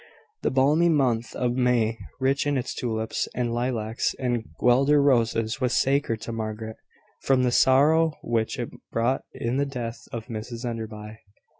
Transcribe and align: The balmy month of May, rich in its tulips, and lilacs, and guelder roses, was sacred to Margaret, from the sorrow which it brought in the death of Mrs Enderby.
The 0.41 0.49
balmy 0.49 0.89
month 0.89 1.35
of 1.35 1.53
May, 1.53 1.99
rich 2.19 2.47
in 2.47 2.57
its 2.57 2.73
tulips, 2.73 3.27
and 3.35 3.53
lilacs, 3.53 4.15
and 4.15 4.45
guelder 4.59 4.99
roses, 4.99 5.61
was 5.61 5.73
sacred 5.79 6.21
to 6.21 6.31
Margaret, 6.31 6.77
from 7.21 7.43
the 7.43 7.51
sorrow 7.51 8.17
which 8.23 8.57
it 8.57 8.71
brought 8.91 9.23
in 9.31 9.57
the 9.57 9.65
death 9.67 10.07
of 10.11 10.25
Mrs 10.25 10.65
Enderby. 10.67 11.19